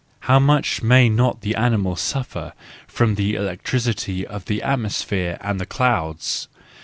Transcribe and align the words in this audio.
How 0.21 0.39
much 0.39 0.81
may 0.81 1.09
not 1.09 1.41
the 1.41 1.53
animals 1.53 2.01
suffer 2.01 2.53
from 2.87 3.13
the 3.13 3.35
electricity 3.35 4.25
of 4.25 4.45
the 4.45 4.63
atmosphere 4.63 5.37
and 5.41 5.61
the 5.61 5.67
clouds! 5.67 6.47